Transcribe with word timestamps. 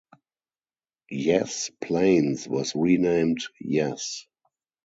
Yass 1.11 1.69
Plains 1.79 2.47
was 2.47 2.73
renamed 2.73 3.37
Yass. 3.59 4.25